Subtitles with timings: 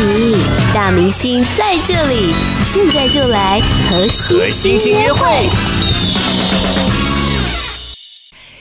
[0.00, 0.38] 紧，
[0.72, 2.32] 大明星在这里，
[2.64, 5.46] 现在就来和星星约会。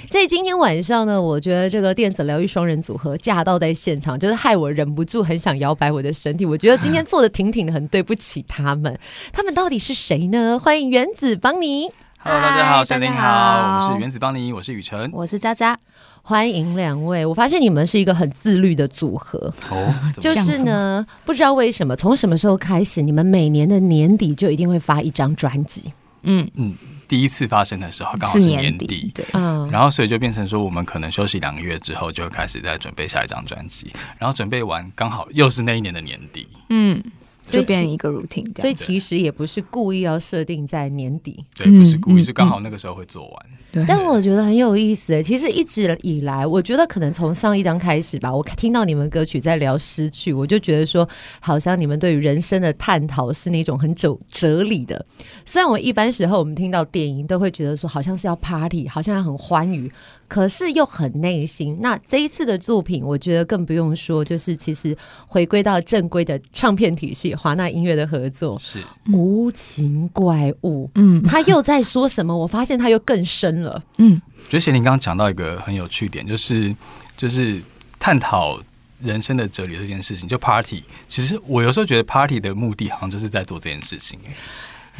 [0.09, 6.45] 在今天晚上呢，我觉得这个电子疗愈双人组合驾到在现场，就是害我忍不住很想摇摆我的身体。
[6.45, 8.99] 我觉得今天坐的挺挺的，很对不起他们。
[9.31, 10.59] 他们到底是谁呢？
[10.59, 11.89] 欢迎原子邦妮。
[12.21, 15.79] Hello，大家好，小林好，我是原子邦尼，我是雨辰，我是佳佳。
[16.21, 19.95] 欢迎两位，我发现你们是一个很自律的组合哦。
[20.19, 25.93] 就是呢，不知道为什么，从什么时候开始，你们每年的年底就一定会发一张专辑。
[26.23, 26.75] 嗯嗯，
[27.07, 37.01] 第一次发生的时候刚好是年底，年底对，嗯，然后所以就变成说，我们可能休息两个月之后，就开始在准备下一张专辑，然后准备完刚好又是那一年的年底，嗯。
[37.49, 43.45] 就变成一个 routine，所以其实也不是故意要设定在年底，对，不是故意，是刚好那个时候会做完。
[43.71, 51.07] 对，但我觉得很有意思诶，其实一直以来，我觉得可能从上一张开始吧，我听到你们歌曲在聊失去，我就觉得说，
[51.39, 55.05] 好像你们对于人生的探讨是那种很哲哲理的。
[55.45, 59.91] 虽然我一般时候我们听到电影都会觉得说，好像是要 party，好像要很欢愉，
[60.27, 61.77] 可是又很内心。
[61.79, 64.97] 那这一次的作品，我觉得更不用说，就是其实
[65.27, 70.91] 回归到正规的唱片体系，华纳音乐的合作是无情怪物。
[70.95, 72.37] 嗯，他又在说什么？
[72.37, 73.81] 我发现他又更深了。
[73.97, 76.75] 嗯，我觉得贤玲刚刚讲到一个很有趣点，就是
[77.15, 77.61] 就是
[77.97, 78.59] 探讨
[79.01, 80.27] 人生的哲理这件事情。
[80.27, 84.19] 就 party，其实我有时候觉得 party 的目的好像就是在做这件事情。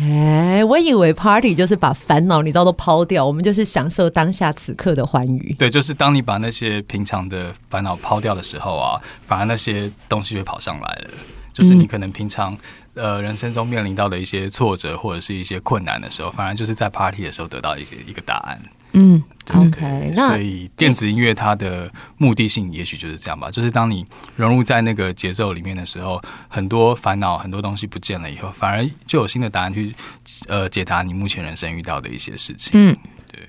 [0.02, 5.54] 哎，我以为 party 就是把烦恼你知道都抛掉，我们就是享受当下此刻的欢愉。
[5.60, 11.10] 对，就是当你把那些平常的烦恼抛掉的时候啊，反而那些东西就会跑上来了。
[11.60, 12.58] 就是你可能平常
[12.94, 18.62] 呃人生中面临到的一些挫折或者是一些困难的时候，反而就是在 party 的时候得到一些一个答案。
[18.94, 19.22] 嗯
[19.54, 24.04] ，OK，那所以电子音乐它的目的性也许就是这样吧，就是当你
[24.36, 29.94] 融入在那个节奏里面的时候，很多烦恼很多东西不见了以后，反而就有新的答案去
[30.48, 32.72] 呃解答你目前人生遇到的一些事情。
[32.74, 32.98] 嗯。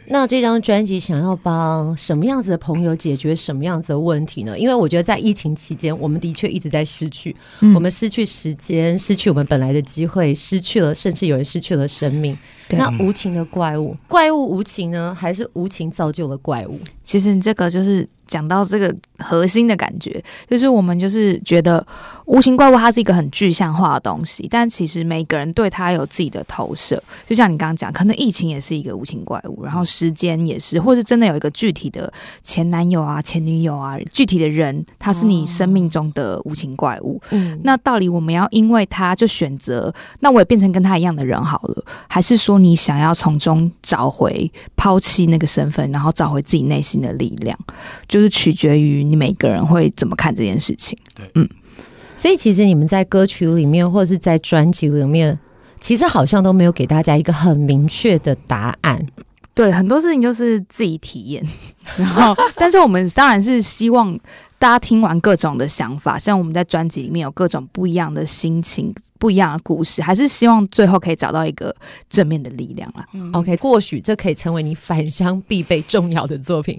[0.06, 4.58] 那这张专辑想要帮什么样子的朋友解决什么样子的问题呢？
[4.58, 12.36] 因为我觉得在疫情期间，我们的确一直在失去，嗯、我们失去时间，失去我们本来的机会，失去了，甚至有人失去了生命。
[12.70, 16.78] 那无情的怪物，怪物无情呢，还是无情造就了怪物？
[17.02, 21.84] 其实这个就是讲到这个核心的感觉，就是我们就是觉得
[22.26, 27.02] 无情怪物它是一个很具象化的东西，但其实每个人对它有自己的投射。
[27.26, 32.10] 就像你刚刚讲，可能疫情也是一个无情怪物，然后时间也是，或是真的有一个具体的
[32.44, 37.20] 前男友啊、前女友啊，具体的人，他是你生命中的无情怪物。
[37.30, 42.60] 嗯，那到底我们要因为他就选择，那我也变成跟他一样的人好了，还是说？
[42.60, 47.58] 你想要从中找回、抛弃那个身份，然后找回自己内心的力量，
[48.06, 50.98] 就是取决于你每个人会怎么看这件事情。
[51.14, 51.48] 对，嗯，
[52.16, 55.38] 所以其实你们在歌曲里面，或者是在专辑里面，
[55.78, 59.06] 其实好像都没有给大家一个很明确的答案。
[59.54, 61.44] 对，很多事情就是自己体验。
[61.96, 64.18] 然后，但是我们当然是希望。
[64.60, 71.74] 大家听完各种的想法，像我们在专辑里面有各种不一样的心情、不一样的故事，还是希望最后可以找到一个
[72.10, 73.08] 正面的力量啦。
[73.14, 76.78] 嗯、OK，或许这可以成为你返乡必备重要的作品。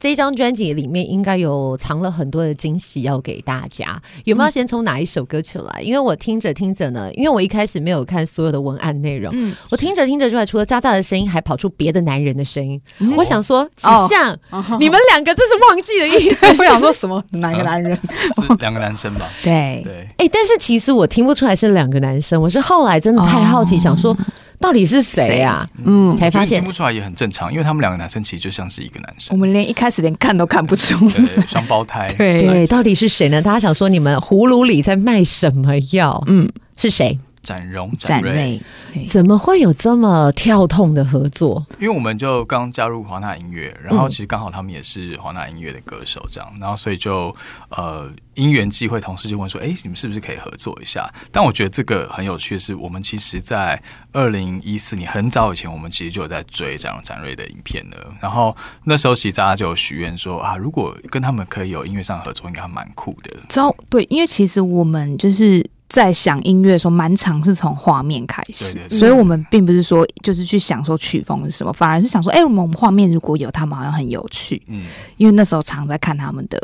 [0.00, 5.80] 这张专辑里面应该有藏了很多的惊喜要给大家，有没有先从哪一首歌曲来？
[5.82, 12.80] 因为我听着听着呢，因为我一开始没有看所有的文案内容，嗯，我听着听着出来，除了渣渣的声音，还跑出别的男人的声音。
[13.00, 16.46] 嗯、我想说，像、哦、你们两个这是忘记的意思。
[16.58, 17.20] 我想说什么？
[17.30, 17.98] 哪个男人？
[18.60, 19.28] 两个男生吧。
[19.42, 20.06] 对 对。
[20.18, 24.16] 哎、欸，但是其实我听不出来是两个男生，我是后来真的太好奇，想说。
[24.60, 25.68] 到底是谁啊？
[25.84, 29.28] 嗯，才发现听不出来也很正常，因为他们两个男生其实就像是一个男生。
[29.30, 31.08] 我们连一开始连看都看不出，
[31.48, 32.08] 双胞胎。
[32.18, 33.40] 对对，到底是谁呢？
[33.40, 36.22] 大家想说你们葫芦里在卖什么药？
[36.26, 37.18] 嗯，是谁？
[37.42, 38.60] 展荣、展瑞，
[39.08, 41.64] 怎么会有这么跳痛的合作？
[41.78, 47.34] 因为我们就刚加入华纳音乐，然后其实刚好他们也是华纳音乐的歌手，这样，然后所以就
[47.70, 53.80] 呃因缘际会，同事就问说：“哎，你们是不是可以合作一下？”但我觉得这个很有趣的是，我们其实，在
[54.12, 57.96] 二零一四年很早以前，我们其实就有在追这样、展瑞的影片了。
[58.20, 65.68] 然后那时候其实大家就有许愿说：“啊，如果跟他们可以有音乐上合作，应该还蛮酷的。”知道对，因为其实我们就是。
[65.88, 74.62] 在想音乐的时候，蛮常是从画面开始，对对对，所以我们并不是说就是去想说曲风是什么，反而是想说，哎、欸，我们画面如果有他们，好像很有趣。
[74.66, 74.86] 嗯，
[75.16, 76.60] 因为那时候常在看他们的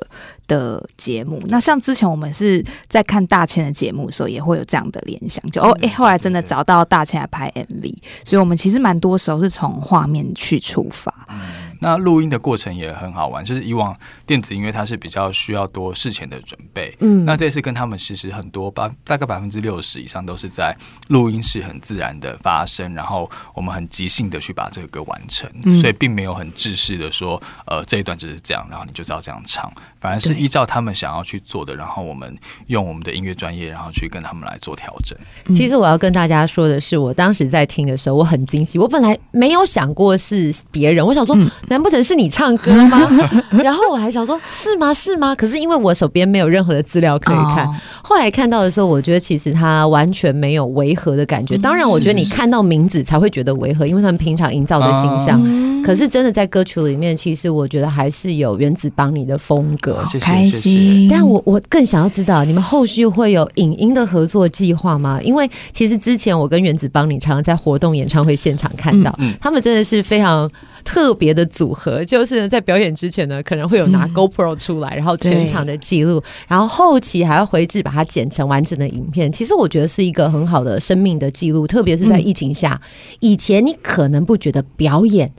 [0.46, 1.42] 的节目。
[1.46, 7.94] 那像之前我们是在看大千的节目的时候，也会有这样的联想，就哦，哎、欸，后来真的找到大千来拍 MV，
[8.24, 11.12] 所以我们其实蛮多时候是从画面去出发。
[11.30, 11.36] 嗯
[11.80, 13.94] 那录音的过程也很好玩，就是以往
[14.26, 20.74] 电子音乐它是比较需要多事前的准备，嗯，那这次跟他们其实很多百大概百分之六十以上都是在
[21.08, 32.36] 录音室很自然的发生，然后我们很即兴的去把这个歌完成，嗯，所以并没有很制式的说，呃，这一段就是这样，然后你就知道这样唱，反而是依照他们想要去做的，然后我们
[32.68, 35.18] 用我们的音乐专业，然后去跟他们来做调整。
[35.54, 41.36] 其实我要跟大家说的是，我当时在听的时候，我很惊喜，我本来没有想过是别人，我想说。
[41.36, 43.00] 嗯难不成是你唱歌吗？
[43.50, 44.94] 然后我还想说，是吗？
[44.94, 45.34] 是吗？
[45.34, 47.68] 可是因为我手边没有任何的资料可以看，
[48.00, 51.56] 后来看到的时候，我觉得其实他完全没有违和的感觉。
[51.58, 55.40] 当然，我觉得你看到名字才会觉得违和，因为他们平常营造的形象。
[55.84, 60.04] 可是真的在歌曲里面，其实我觉得还是有原子邦妮的风格。
[60.06, 61.08] 谢谢，谢谢。
[61.08, 65.20] 但我我更想要知道，你们后续会有影音的合作计划吗？
[65.22, 70.50] 因为其实之前我跟原子邦妮常常在活动、演唱会现场看到，他们真的是非常。
[70.86, 79.32] 特别的组合，就是在表演之前呢，可能会有拿 GoPro 出来，嗯、然后全场的记录，然后后期还要回制，把它剪成完整的影片。
[79.32, 85.32] 其实我觉得是一个很好的生命的记录，特别是在疫情下，嗯、以前你可能不觉得表演。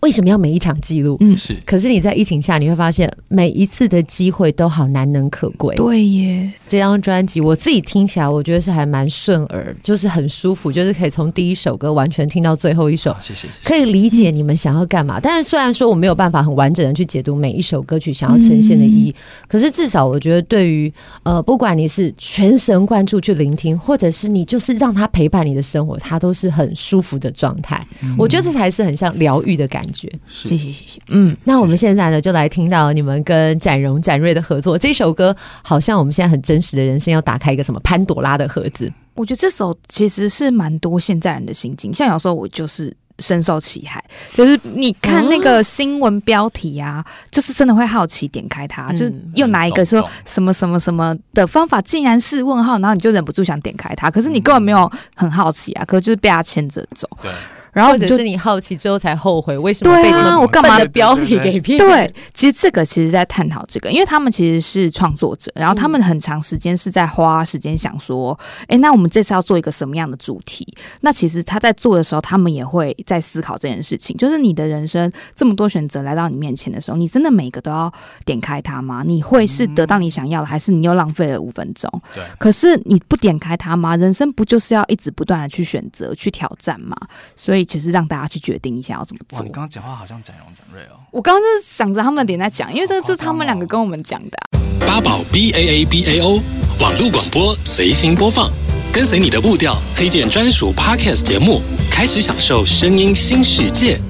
[0.00, 1.16] 为什么要每一场记录？
[1.20, 1.56] 嗯，是。
[1.66, 5.76] 可是你在疫情下，你会发现每一次的机会都好难能可贵。
[5.76, 13.14] 对耶，这张专辑我自己听起来，我觉得是还蛮顺耳，就是很舒服，就是可以从第一首歌完全听到最后一首。
[13.20, 13.46] 谢谢。
[13.62, 20.90] 可以理解你们想要干嘛，嗯、但是虽然说我没有办法很完整的去解读每一首歌曲想要呈现的意义，嗯、可是至少我觉得对于
[21.24, 27.86] 呃，不管你是全神贯注去聆听，或者是你就是让他陪伴你的生活，它都是很舒服的状态。
[28.02, 29.89] 嗯、我觉得这才是很像疗愈的感觉。
[29.94, 38.92] 谢谢谢谢，嗯，那我们现在呢，就来听到你们跟展荣展瑞的合作这首歌，好像我们现在很真实的人生要打开一个什么潘朵拉的盒子。
[39.14, 44.02] 我觉得这首其实是蛮多现在人的心境，像有时候我就是深受其害，
[44.32, 57.06] 就是你看那个新闻标题啊，嗯、就是真的会好奇点开它，嗯、就是又拿一个说什么什么什么的方法，竟然是问号，然后你就忍不住想点开它，可是你根本没有很好奇啊，可是就是被他牵着走。
[57.20, 57.30] 对。
[57.72, 61.78] 然后或者是你好奇之后才后悔，为什么被我干嘛的标题给骗？
[61.78, 70.66] 对，其实这个其实在探讨这个，因为他们其实是创作者，然后他们很长时间是在花时间想说，哎，那我们这次要做一个什么样的主题？
[71.00, 77.92] 那其实他在做的时候，他们也会在思考这件事情，就是你的人生这么多选择来到你面前的时候，你真的每个都要
[78.24, 79.04] 点开它吗？
[79.06, 81.88] 你会是得到你想要的，还是你又浪费了五分钟？
[82.12, 82.22] 对。
[82.38, 83.96] 可是你不点开它吗？
[83.96, 86.96] 人生不就是要一直不断的去选择、去挑战吗？
[87.36, 87.59] 所以。
[87.64, 89.38] 其实让大家去决定一下要怎么做。
[89.38, 90.98] 哇，你刚刚讲话好像展荣展瑞哦。
[91.10, 94.60] 我刚刚就是想着他们的点在讲，因为这个是他们两个跟我们讲的、啊。
[94.86, 96.40] 八宝 B A A B A O
[96.80, 98.50] 网络广播随心播放，
[98.92, 101.60] 跟随你的步调，推荐专属 Podcast 节目，
[101.90, 104.00] 开始享受声音新世界。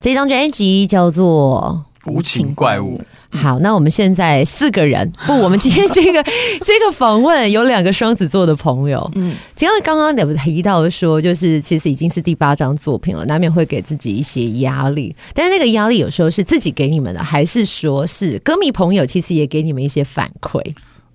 [0.00, 2.98] 这张专辑叫做《无情怪物》。
[3.32, 6.22] 好，那我们现在四个人不，我们今天这个
[6.64, 9.10] 这个访问有两个双子座的朋友。
[9.14, 15.14] 嗯，其实刚刚有提到说，就是其实已经是第八张作品了，难免会给自己一些压力。
[15.34, 20.60] 但是那个压力有时候是自己给你们的，还是说是歌迷朋友其实也给你们一些反馈？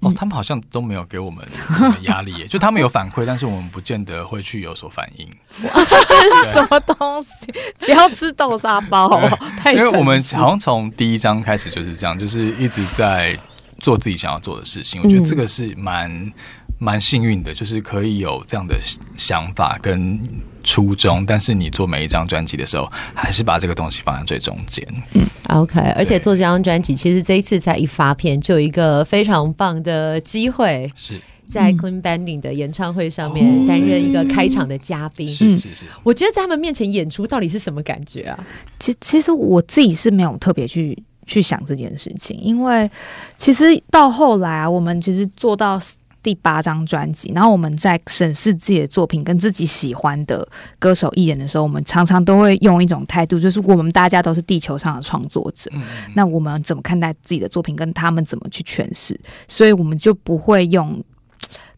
[0.01, 5.27] 哦，他们好像都没有给我们什么压力耶， 就他们有反馈，但是我们不见得会去有所反应。
[5.49, 7.47] 这是什么东西？
[7.79, 9.09] 不要吃豆沙包？
[9.57, 13.37] 太因为我们好像从第一章开始就是这样，就是一直在
[13.79, 15.01] 做自己想要做的事情。
[15.03, 16.31] 我觉得这个是蛮
[16.79, 18.79] 蛮幸运的，就是可以有这样的
[19.17, 20.19] 想法跟
[20.67, 24.85] 初衷，但是你做每一张专辑的时候，还是把这个东西放在最中间。
[25.13, 25.79] 嗯，OK。
[25.95, 35.25] 而且做这张专辑，其实这一次在一发片就有一个非常棒的机会，是在 Queen Banding 的演唱会上面担任一个开场的嘉宾。
[35.29, 38.37] 是是是，我觉得在他们面前演出到底是什么感觉啊？
[38.77, 42.91] 其其实我自己是没有特别去去想这件事情，因为
[43.37, 45.79] 其实到后来啊，我们其实做到。
[46.27, 50.45] 第八张专辑，然后我们在审视自己的作品跟自己喜欢的
[50.77, 55.71] 歌手艺人的时候，我们常常都会用一种态度，就是我们大家都是地球上的创作者，
[56.15, 59.17] 那我们怎么看待自己的作品，跟他们怎么去诠释，
[59.47, 61.01] 所以我们就不会用，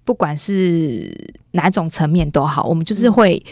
[0.03, 1.15] 不管是
[1.51, 3.45] 哪种层面都好，我们就是会。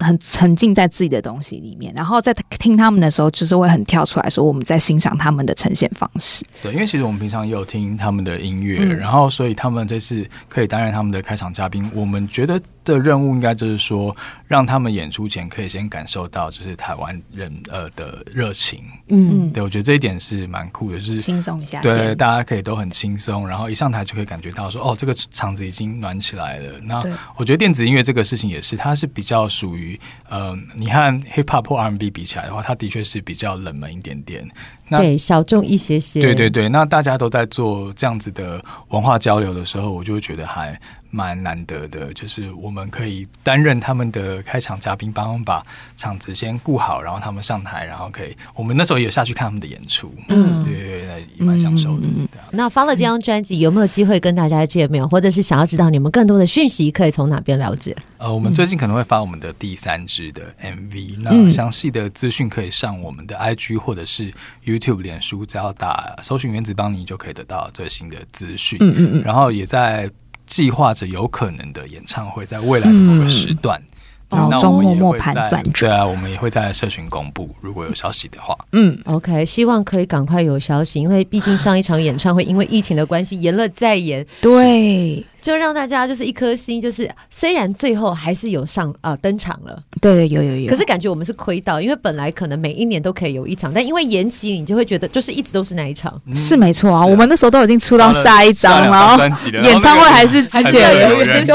[0.00, 6.44] 很沉浸在自己的东西里面，然后在听他们的时候，就是会很跳出来说我们在欣赏他们的呈现方式。
[6.62, 14.14] 对，因为其实我们平常也有听他们的音乐，嗯、然后所以他们这次可以担任他们的开场嘉宾，我们觉得的任务应该就是说，
[14.46, 18.78] 让他们演出前可以先感受到就是台湾人呃的热情。
[19.08, 26.78] 嗯，对，我觉得这一点是蛮酷的，就是轻松一下，对，大家可以都很轻松，然后一上台就可以感觉到说，哦，这个场子已经暖起来了。
[26.82, 27.02] 那
[27.36, 29.98] 我觉得电子音乐这个事情也是，它是比较属于
[30.28, 34.46] 呃，你和 hip hop 或 R&B 比起来的话，它的确是比较冷门一点点。
[34.88, 36.20] 那对，小众一些些。
[36.20, 40.78] 对对对，那大家都在做这样子的文化交流的时候，我就会觉得还。
[41.14, 45.62] 蛮难得的，就是我们可以担任他们的开场嘉宾，帮他们把
[45.96, 52.06] 场子先顾好，然后他们上台，然后可以，我们那时候也有下去看他们的演出，嗯，对，对，对，也蛮享受的。
[52.06, 57.96] 嗯啊、那发了这张专辑，有没有机会跟大家见面，或者是想要知道你们更多的讯息，可以从哪边了解？
[58.18, 64.32] 呃，我们最近可能会发我们的第三支的 MV，、嗯、那详细的资讯可以上我们的 IG 或者是
[64.64, 68.78] YouTube、脸书，只要打搜寻原子邦尼就可以得到最新的资讯。
[68.80, 70.10] 嗯嗯嗯，然后也在。
[70.46, 73.80] 计划着有可能的演唱会，在未来的某个时段。
[73.80, 73.90] 嗯。
[74.30, 78.56] 然后周末末盘算着，对啊，我们也会在社群公布，如果有消息的话。
[78.72, 99.22] 嗯，OK，希望可以赶快有消息，因为毕竟上一场演唱会因为疫情的关系延了再延，对，就让大家就是一颗心，就是虽然最后还是有上啊、呃、登场了，对对有有有，可是感觉我们是亏到，因为本来可能每一年都可以有一场，但因为延期，你就会觉得就是一直都是那一场，嗯、是没错啊，啊，我们那时候都已经出到下一张了，然后
[99.62, 101.46] 演唱会还是之前有点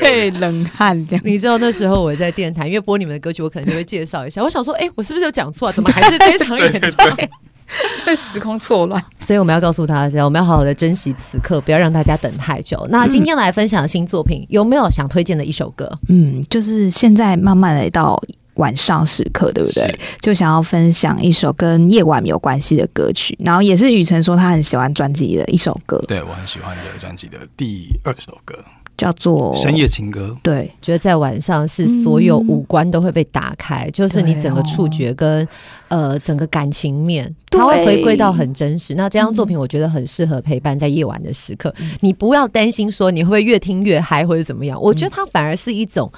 [0.00, 2.06] 对冷汗这样，你知道那时候。
[2.06, 4.42] 我在电台，因为播你们的歌曲，我可能就会介绍一下。
[4.42, 5.72] 我想说，哎、欸，我是不是有讲错啊？
[5.72, 7.30] 怎么还是这场演唱会？
[8.06, 12.86] 会时空错乱，所以我们要告诉大家，我们要好好的珍惜此刻，不要让大家等太久。
[12.90, 15.90] 那今天来分享的新作品，有没有想推荐的一首歌？
[16.08, 18.20] 嗯，就是现在慢慢来到
[18.54, 19.98] 晚上时刻，对不对？
[20.20, 26.00] 就想要分享一首跟夜晚有关系的歌曲，然后也是雨辰说他很喜欢专辑的一首歌。
[26.06, 28.56] 对，我很喜欢的专辑的第二首歌。
[28.96, 35.44] 叫做深夜情歌，对，觉得在晚上是所有五官都会被打开，嗯、就是你整个触觉跟、
[35.88, 38.94] 哦、呃整个感情面，它会回归到很真实。
[38.94, 46.10] 那这张作品我觉得很适合陪伴在夜晚的时刻，嗯、你不要担心说你会不会越听越嗨或者怎么样，我觉得它反而是一种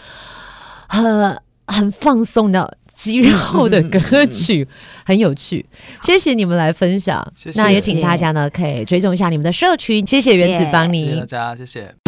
[0.88, 4.74] 很很放松的肌肉的歌曲，嗯、
[5.06, 5.66] 很有趣。
[6.02, 10.06] 谢谢你们来分享，谢谢，那也请大家呢可以追踪一下你们的社群。
[10.06, 12.07] 谢谢原子帮你，谢谢大家，谢谢。